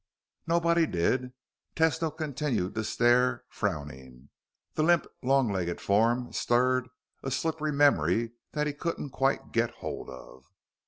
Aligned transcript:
Nobody 0.47 0.87
did. 0.87 1.31
Tesno 1.75 2.09
continued 2.09 2.73
to 2.73 2.83
stare, 2.83 3.43
frowning. 3.49 4.29
The 4.73 4.81
limp, 4.81 5.05
long 5.21 5.51
legged 5.51 5.79
form 5.79 6.33
stirred 6.33 6.89
a 7.21 7.29
slippery 7.29 7.71
memory 7.71 8.31
that 8.53 8.65
he 8.65 8.73
couldn't 8.73 9.11
quite 9.11 9.51
get 9.51 9.69
hold 9.75 10.09
of. 10.09 10.45